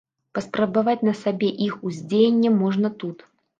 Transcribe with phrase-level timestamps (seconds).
[0.37, 3.17] Паспрабаваць на сабе іх уздзеянне можна тут.